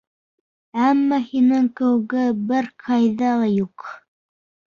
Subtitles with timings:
[0.85, 3.87] Әммә һинең кеүеге бер ҡайҙа ла юҡ.